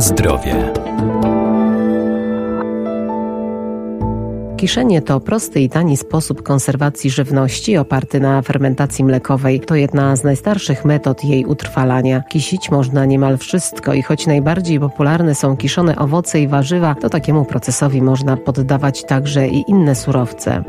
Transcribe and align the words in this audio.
Zdrowie. 0.00 0.72
Kiszenie 4.56 5.02
to 5.02 5.20
prosty 5.20 5.60
i 5.60 5.68
tani 5.68 5.96
sposób 5.96 6.42
konserwacji 6.42 7.10
żywności 7.10 7.76
oparty 7.76 8.20
na 8.20 8.42
fermentacji 8.42 9.04
mlekowej. 9.04 9.60
To 9.60 9.74
jedna 9.74 10.16
z 10.16 10.24
najstarszych 10.24 10.84
metod 10.84 11.24
jej 11.24 11.44
utrwalania. 11.44 12.22
Kisić 12.28 12.70
można 12.70 13.04
niemal 13.04 13.38
wszystko 13.38 13.94
i 13.94 14.02
choć 14.02 14.26
najbardziej 14.26 14.80
popularne 14.80 15.34
są 15.34 15.56
kiszone 15.56 15.96
owoce 15.96 16.40
i 16.40 16.48
warzywa, 16.48 16.94
to 16.94 17.08
takiemu 17.10 17.44
procesowi 17.44 18.02
można 18.02 18.36
poddawać 18.36 19.04
także 19.04 19.48
i 19.48 19.64
inne 19.68 19.94
surowce. 19.94 20.64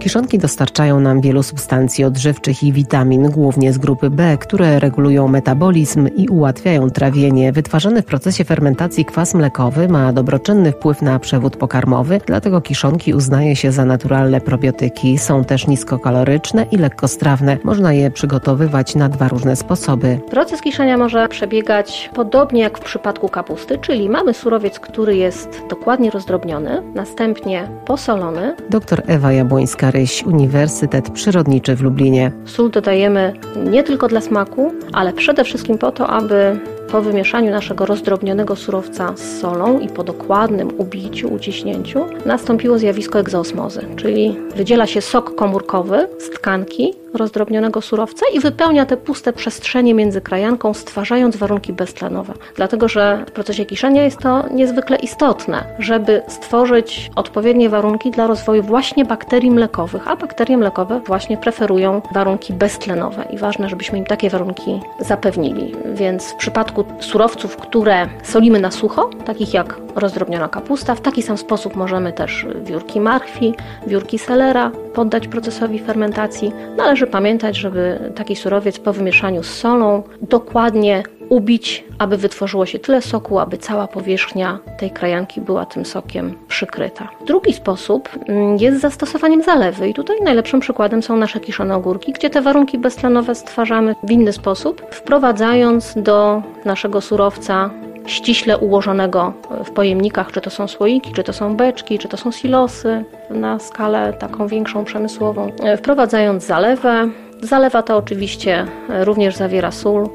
Kiszonki 0.00 0.38
dostarczają 0.38 1.00
nam 1.00 1.20
wielu 1.20 1.42
substancji 1.42 2.04
odżywczych 2.04 2.62
i 2.62 2.72
witamin, 2.72 3.30
głównie 3.30 3.72
z 3.72 3.78
grupy 3.78 4.10
B, 4.10 4.38
które 4.38 4.78
regulują 4.78 5.28
metabolizm 5.28 6.08
i 6.16 6.28
ułatwiają 6.28 6.90
trawienie. 6.90 7.52
Wytwarzany 7.52 8.02
w 8.02 8.04
procesie 8.04 8.44
fermentacji 8.44 9.04
kwas 9.04 9.34
mlekowy 9.34 9.88
ma 9.88 10.12
dobroczynny 10.12 10.72
wpływ 10.72 11.02
na 11.02 11.18
przewód 11.18 11.56
pokarmowy, 11.56 12.20
dlatego 12.26 12.60
kiszonki 12.60 13.14
uznaje 13.14 13.56
się 13.56 13.72
za 13.72 13.84
naturalne 13.84 14.40
probiotyki. 14.40 15.18
Są 15.18 15.44
też 15.44 15.66
niskokaloryczne 15.66 16.66
i 16.70 16.76
lekkostrawne. 16.76 17.58
Można 17.64 17.92
je 17.92 18.10
przygotowywać 18.10 18.94
na 18.94 19.08
dwa 19.08 19.28
różne 19.28 19.56
sposoby. 19.56 20.20
Proces 20.30 20.60
kiszenia 20.60 20.98
może 20.98 21.28
przebiegać 21.28 22.10
podobnie 22.14 22.62
jak 22.62 22.78
w 22.78 22.82
przypadku 22.82 23.28
kapusty, 23.28 23.78
czyli 23.78 24.08
mamy 24.08 24.34
surowiec, 24.34 24.80
który 24.80 25.16
jest 25.16 25.62
dokładnie 25.70 26.10
rozdrobniony, 26.10 26.82
następnie 26.94 27.68
posolony. 27.86 28.56
Dr 28.70 29.02
Ewa 29.06 29.32
Jabłońska 29.32 29.89
Ryś, 29.90 30.22
Uniwersytet 30.22 31.10
Przyrodniczy 31.10 31.76
w 31.76 31.82
Lublinie. 31.82 32.32
Sól 32.44 32.70
dodajemy 32.70 33.32
nie 33.70 33.82
tylko 33.82 34.08
dla 34.08 34.20
smaku, 34.20 34.72
ale 34.92 35.12
przede 35.12 35.44
wszystkim 35.44 35.78
po 35.78 35.92
to, 35.92 36.06
aby 36.06 36.60
po 36.92 37.02
wymieszaniu 37.02 37.50
naszego 37.50 37.86
rozdrobnionego 37.86 38.56
surowca 38.56 39.12
z 39.16 39.40
solą 39.40 39.78
i 39.78 39.88
po 39.88 40.04
dokładnym 40.04 40.68
ubiciu, 40.78 41.34
uciśnięciu 41.34 42.04
nastąpiło 42.26 42.78
zjawisko 42.78 43.18
egzosmozy, 43.18 43.86
czyli 43.96 44.36
wydziela 44.56 44.86
się 44.86 45.00
sok 45.00 45.34
komórkowy 45.34 46.08
z 46.18 46.30
tkanki 46.30 46.94
rozdrobnionego 47.14 47.80
surowca 47.80 48.26
i 48.34 48.40
wypełnia 48.40 48.86
te 48.86 48.96
puste 48.96 49.32
przestrzenie 49.32 49.94
między 49.94 50.20
krajanką, 50.20 50.74
stwarzając 50.74 51.36
warunki 51.36 51.72
beztlenowe. 51.72 52.34
Dlatego, 52.56 52.88
że 52.88 53.24
w 53.28 53.30
procesie 53.30 53.66
kiszenia 53.66 54.02
jest 54.02 54.18
to 54.18 54.48
niezwykle 54.48 54.96
istotne, 54.96 55.64
żeby 55.78 56.22
stworzyć 56.28 57.10
odpowiednie 57.16 57.68
warunki 57.68 58.10
dla 58.10 58.26
rozwoju 58.26 58.62
właśnie 58.62 59.04
bakterii 59.04 59.50
mlekowych, 59.50 60.08
a 60.08 60.16
bakterie 60.16 60.56
mlekowe 60.56 61.00
właśnie 61.06 61.36
preferują 61.36 62.02
warunki 62.14 62.52
beztlenowe 62.52 63.24
i 63.30 63.38
ważne, 63.38 63.68
żebyśmy 63.68 63.98
im 63.98 64.04
takie 64.04 64.30
warunki 64.30 64.80
zapewnili. 65.00 65.74
Więc 65.94 66.32
w 66.32 66.34
przypadku 66.34 66.84
surowców, 67.00 67.56
które 67.56 68.08
solimy 68.22 68.60
na 68.60 68.70
sucho, 68.70 69.10
takich 69.24 69.54
jak 69.54 69.80
rozdrobniona 69.94 70.48
kapusta, 70.48 70.94
w 70.94 71.00
taki 71.00 71.22
sam 71.22 71.38
sposób 71.38 71.76
możemy 71.76 72.12
też 72.12 72.46
wiórki 72.64 73.00
marchwi, 73.00 73.54
wiórki 73.86 74.18
selera 74.18 74.70
poddać 74.94 75.28
procesowi 75.28 75.78
fermentacji. 75.78 76.52
Należy 76.76 77.06
pamiętać, 77.06 77.56
żeby 77.56 78.12
taki 78.14 78.36
surowiec 78.36 78.78
po 78.78 78.92
wymieszaniu 78.92 79.42
z 79.42 79.54
solą 79.54 80.02
dokładnie 80.22 81.02
ubić, 81.30 81.84
aby 81.98 82.16
wytworzyło 82.16 82.66
się 82.66 82.78
tyle 82.78 83.02
soku, 83.02 83.38
aby 83.38 83.58
cała 83.58 83.88
powierzchnia 83.88 84.58
tej 84.78 84.90
krajanki 84.90 85.40
była 85.40 85.66
tym 85.66 85.84
sokiem 85.84 86.34
przykryta. 86.48 87.08
Drugi 87.26 87.52
sposób 87.52 88.08
mm, 88.28 88.56
jest 88.56 88.80
zastosowaniem 88.80 89.42
zalewy 89.42 89.88
i 89.88 89.94
tutaj 89.94 90.16
najlepszym 90.22 90.60
przykładem 90.60 91.02
są 91.02 91.16
nasze 91.16 91.40
kiszone 91.40 91.76
ogórki, 91.76 92.12
gdzie 92.12 92.30
te 92.30 92.42
warunki 92.42 92.78
beztlenowe 92.78 93.34
stwarzamy 93.34 93.94
w 94.02 94.10
inny 94.10 94.32
sposób, 94.32 94.82
wprowadzając 94.90 95.94
do 95.96 96.42
naszego 96.64 97.00
surowca 97.00 97.70
ściśle 98.06 98.58
ułożonego 98.58 99.32
w 99.64 99.70
pojemnikach, 99.70 100.32
czy 100.32 100.40
to 100.40 100.50
są 100.50 100.68
słoiki, 100.68 101.12
czy 101.12 101.24
to 101.24 101.32
są 101.32 101.56
beczki, 101.56 101.98
czy 101.98 102.08
to 102.08 102.16
są 102.16 102.30
silosy 102.30 103.04
na 103.30 103.58
skalę 103.58 104.12
taką 104.12 104.46
większą 104.46 104.84
przemysłową. 104.84 105.52
Wprowadzając 105.78 106.44
zalewę, 106.44 107.08
zalewa 107.42 107.82
to 107.82 107.96
oczywiście 107.96 108.66
również 108.88 109.36
zawiera 109.36 109.70
sól, 109.70 110.08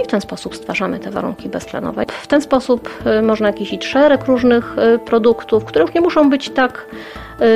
i 0.00 0.04
w 0.04 0.06
ten 0.06 0.20
sposób 0.20 0.56
stwarzamy 0.56 0.98
te 0.98 1.10
warunki 1.10 1.48
beztlenowe. 1.48 2.04
W 2.22 2.26
ten 2.26 2.42
sposób 2.42 2.90
y, 3.18 3.22
można 3.22 3.52
kisić 3.52 3.84
szereg 3.84 4.24
różnych 4.24 4.76
y, 4.78 4.98
produktów, 4.98 5.64
które 5.64 5.84
już 5.84 5.94
nie 5.94 6.00
muszą 6.00 6.30
być 6.30 6.50
tak 6.50 6.86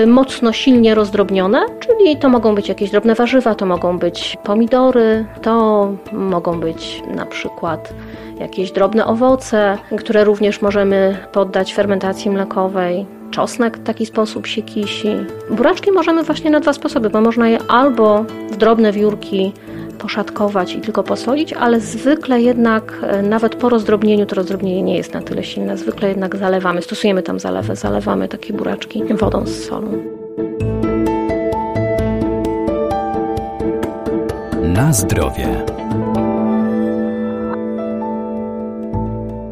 y, 0.02 0.06
mocno, 0.06 0.52
silnie 0.52 0.94
rozdrobnione, 0.94 1.66
czyli 1.80 2.16
to 2.16 2.28
mogą 2.28 2.54
być 2.54 2.68
jakieś 2.68 2.90
drobne 2.90 3.14
warzywa, 3.14 3.54
to 3.54 3.66
mogą 3.66 3.98
być 3.98 4.36
pomidory, 4.44 5.26
to 5.42 5.88
mogą 6.12 6.60
być 6.60 7.02
na 7.14 7.26
przykład 7.26 7.94
jakieś 8.40 8.72
drobne 8.72 9.06
owoce, 9.06 9.78
które 9.98 10.24
również 10.24 10.62
możemy 10.62 11.16
poddać 11.32 11.74
fermentacji 11.74 12.30
mlekowej. 12.30 13.06
Czosnek 13.30 13.78
w 13.78 13.82
taki 13.82 14.06
sposób 14.06 14.46
się 14.46 14.62
kisi. 14.62 15.16
Buraczki 15.50 15.92
możemy 15.92 16.22
właśnie 16.22 16.50
na 16.50 16.60
dwa 16.60 16.72
sposoby, 16.72 17.10
bo 17.10 17.20
można 17.20 17.48
je 17.48 17.58
albo 17.68 18.24
w 18.50 18.56
drobne 18.56 18.92
wiórki 18.92 19.52
poszatkować 20.00 20.74
i 20.74 20.80
tylko 20.80 21.02
posolić, 21.02 21.52
ale 21.52 21.80
zwykle 21.80 22.40
jednak 22.40 22.92
e, 23.02 23.22
nawet 23.22 23.54
po 23.54 23.68
rozdrobnieniu 23.68 24.26
to 24.26 24.34
rozdrobnienie 24.34 24.82
nie 24.82 24.96
jest 24.96 25.14
na 25.14 25.22
tyle 25.22 25.44
silne. 25.44 25.76
Zwykle 25.76 26.08
jednak 26.08 26.36
zalewamy, 26.36 26.82
stosujemy 26.82 27.22
tam 27.22 27.40
zalewę, 27.40 27.76
zalewamy 27.76 28.28
takie 28.28 28.52
buraczki 28.52 29.04
wodą 29.14 29.46
z 29.46 29.64
solą. 29.64 29.92
Na 34.62 34.92
zdrowie. 34.92 35.64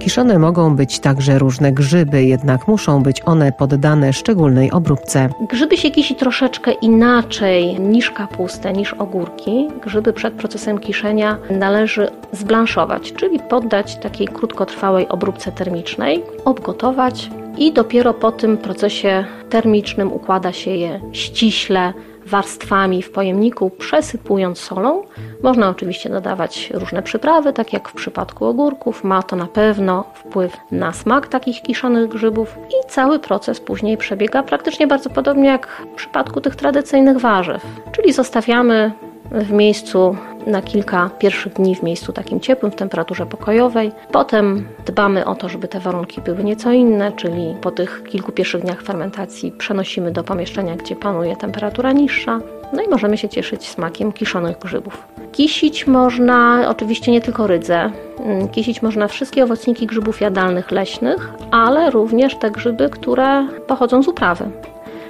Kiszone 0.08 0.38
mogą 0.38 0.76
być 0.76 1.00
także 1.00 1.38
różne 1.38 1.72
grzyby, 1.72 2.24
jednak 2.24 2.68
muszą 2.68 3.02
być 3.02 3.22
one 3.24 3.52
poddane 3.52 4.12
szczególnej 4.12 4.70
obróbce. 4.70 5.28
Grzyby 5.40 5.76
się 5.76 5.90
kisi 5.90 6.14
troszeczkę 6.14 6.72
inaczej 6.72 7.80
niż 7.80 8.10
kapustę, 8.10 8.72
niż 8.72 8.92
ogórki. 8.92 9.68
Grzyby 9.82 10.12
przed 10.12 10.34
procesem 10.34 10.78
kiszenia 10.78 11.38
należy 11.50 12.08
zblanszować, 12.32 13.12
czyli 13.12 13.38
poddać 13.38 13.96
takiej 13.96 14.28
krótkotrwałej 14.28 15.08
obróbce 15.08 15.52
termicznej, 15.52 16.22
obgotować 16.44 17.30
i 17.56 17.72
dopiero 17.72 18.14
po 18.14 18.32
tym 18.32 18.56
procesie 18.56 19.24
termicznym 19.50 20.12
układa 20.12 20.52
się 20.52 20.70
je 20.70 21.00
ściśle 21.12 21.92
warstwami 22.26 23.02
w 23.02 23.10
pojemniku, 23.10 23.70
przesypując 23.70 24.58
solą. 24.58 25.02
Można 25.42 25.68
oczywiście 25.68 26.10
dodawać 26.10 26.70
różne 26.74 27.02
przyprawy, 27.02 27.52
tak 27.52 27.72
jak 27.72 27.88
w 27.88 27.92
przypadku 27.92 28.44
ogórków. 28.44 29.04
Ma 29.04 29.22
to 29.22 29.36
na 29.36 29.46
pewno 29.46 30.04
wpływ 30.14 30.56
na 30.70 30.92
smak 30.92 31.28
takich 31.28 31.62
kiszonych 31.62 32.08
grzybów 32.08 32.58
i 32.68 32.90
cały 32.90 33.18
proces 33.18 33.60
później 33.60 33.96
przebiega 33.96 34.42
praktycznie 34.42 34.86
bardzo 34.86 35.10
podobnie 35.10 35.48
jak 35.48 35.66
w 35.66 35.96
przypadku 35.96 36.40
tych 36.40 36.56
tradycyjnych 36.56 37.18
warzyw. 37.18 37.66
Czyli 37.92 38.12
zostawiamy 38.12 38.92
w 39.30 39.52
miejscu 39.52 40.16
na 40.48 40.62
kilka 40.62 41.10
pierwszych 41.18 41.52
dni 41.52 41.74
w 41.76 41.82
miejscu 41.82 42.12
takim 42.12 42.40
ciepłym, 42.40 42.72
w 42.72 42.76
temperaturze 42.76 43.26
pokojowej. 43.26 43.92
Potem 44.12 44.68
dbamy 44.86 45.24
o 45.24 45.34
to, 45.34 45.48
żeby 45.48 45.68
te 45.68 45.80
warunki 45.80 46.20
były 46.20 46.44
nieco 46.44 46.72
inne, 46.72 47.12
czyli 47.12 47.54
po 47.60 47.70
tych 47.70 48.02
kilku 48.08 48.32
pierwszych 48.32 48.62
dniach 48.62 48.82
fermentacji 48.82 49.52
przenosimy 49.52 50.12
do 50.12 50.24
pomieszczenia, 50.24 50.76
gdzie 50.76 50.96
panuje 50.96 51.36
temperatura 51.36 51.92
niższa. 51.92 52.40
No 52.72 52.82
i 52.82 52.88
możemy 52.88 53.18
się 53.18 53.28
cieszyć 53.28 53.68
smakiem 53.68 54.12
kiszonych 54.12 54.58
grzybów. 54.58 55.06
Kisić 55.32 55.86
można 55.86 56.64
oczywiście 56.68 57.12
nie 57.12 57.20
tylko 57.20 57.46
rydze, 57.46 57.90
mm, 58.20 58.48
kisić 58.48 58.82
można 58.82 59.08
wszystkie 59.08 59.44
owocniki 59.44 59.86
grzybów 59.86 60.20
jadalnych 60.20 60.70
leśnych, 60.70 61.32
ale 61.50 61.90
również 61.90 62.36
te 62.36 62.50
grzyby, 62.50 62.88
które 62.88 63.48
pochodzą 63.66 64.02
z 64.02 64.08
uprawy, 64.08 64.50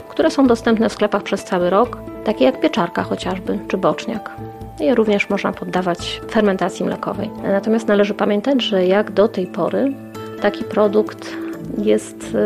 które 0.09 0.31
są 0.31 0.47
dostępne 0.47 0.89
w 0.89 0.93
sklepach 0.93 1.23
przez 1.23 1.45
cały 1.45 1.71
rok, 1.71 1.99
takie 2.25 2.45
jak 2.45 2.61
pieczarka 2.61 3.03
chociażby, 3.03 3.59
czy 3.69 3.77
boczniak. 3.77 4.31
Je 4.81 4.95
również 4.95 5.31
można 5.31 5.53
poddawać 5.53 6.21
fermentacji 6.31 6.85
mlekowej. 6.85 7.31
Natomiast 7.43 7.89
należy 7.89 8.15
pamiętać, 8.15 8.63
że 8.63 8.87
jak 8.87 9.11
do 9.11 9.29
tej 9.29 9.47
pory 9.47 9.93
taki 10.41 10.65
produkt 10.65 11.37
jest 11.79 12.37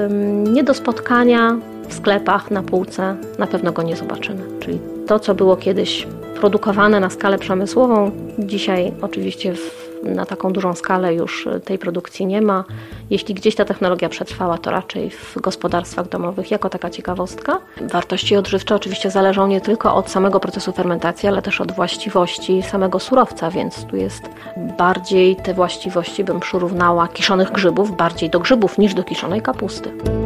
nie 0.52 0.64
do 0.64 0.74
spotkania 0.74 1.58
w 1.88 1.94
sklepach, 1.94 2.50
na 2.50 2.62
półce, 2.62 3.16
na 3.38 3.46
pewno 3.46 3.72
go 3.72 3.82
nie 3.82 3.96
zobaczymy. 3.96 4.42
Czyli 4.60 4.78
to, 5.06 5.18
co 5.18 5.34
było 5.34 5.56
kiedyś 5.56 6.06
produkowane 6.40 7.00
na 7.00 7.10
skalę 7.10 7.38
przemysłową, 7.38 8.10
dzisiaj 8.38 8.92
oczywiście 9.02 9.54
w 9.54 9.81
na 10.04 10.26
taką 10.26 10.52
dużą 10.52 10.74
skalę 10.74 11.14
już 11.14 11.48
tej 11.64 11.78
produkcji 11.78 12.26
nie 12.26 12.40
ma. 12.42 12.64
Jeśli 13.10 13.34
gdzieś 13.34 13.54
ta 13.54 13.64
technologia 13.64 14.08
przetrwała, 14.08 14.58
to 14.58 14.70
raczej 14.70 15.10
w 15.10 15.40
gospodarstwach 15.40 16.08
domowych 16.08 16.50
jako 16.50 16.68
taka 16.68 16.90
ciekawostka. 16.90 17.58
Wartości 17.80 18.36
odżywcze 18.36 18.74
oczywiście 18.74 19.10
zależą 19.10 19.46
nie 19.46 19.60
tylko 19.60 19.94
od 19.94 20.10
samego 20.10 20.40
procesu 20.40 20.72
fermentacji, 20.72 21.28
ale 21.28 21.42
też 21.42 21.60
od 21.60 21.72
właściwości 21.72 22.62
samego 22.62 23.00
surowca, 23.00 23.50
więc 23.50 23.84
tu 23.84 23.96
jest 23.96 24.22
bardziej 24.78 25.36
te 25.36 25.54
właściwości 25.54 26.24
bym 26.24 26.40
przyrównała 26.40 27.08
kiszonych 27.08 27.52
grzybów 27.52 27.96
bardziej 27.96 28.30
do 28.30 28.40
grzybów 28.40 28.78
niż 28.78 28.94
do 28.94 29.04
kiszonej 29.04 29.42
kapusty. 29.42 30.21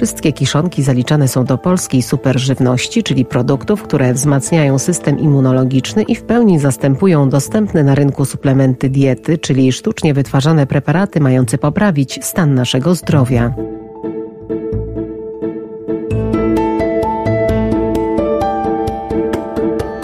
Wszystkie 0.00 0.32
kiszonki 0.32 0.82
zaliczane 0.82 1.28
są 1.28 1.44
do 1.44 1.58
polskiej 1.58 2.02
superżywności, 2.02 3.02
czyli 3.02 3.24
produktów, 3.24 3.82
które 3.82 4.14
wzmacniają 4.14 4.78
system 4.78 5.18
immunologiczny 5.18 6.02
i 6.02 6.14
w 6.14 6.22
pełni 6.22 6.58
zastępują 6.58 7.28
dostępne 7.28 7.82
na 7.82 7.94
rynku 7.94 8.24
suplementy 8.24 8.88
diety, 8.88 9.38
czyli 9.38 9.72
sztucznie 9.72 10.14
wytwarzane 10.14 10.66
preparaty 10.66 11.20
mające 11.20 11.58
poprawić 11.58 12.24
stan 12.24 12.54
naszego 12.54 12.94
zdrowia. 12.94 13.54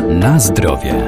Na 0.09 0.39
zdrowie. 0.39 1.06